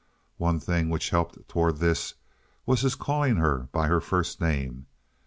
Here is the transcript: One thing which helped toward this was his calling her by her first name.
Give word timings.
One 0.39 0.59
thing 0.59 0.89
which 0.89 1.11
helped 1.11 1.47
toward 1.47 1.77
this 1.77 2.15
was 2.65 2.81
his 2.81 2.95
calling 2.95 3.35
her 3.35 3.69
by 3.71 3.85
her 3.85 4.01
first 4.01 4.41
name. 4.41 4.87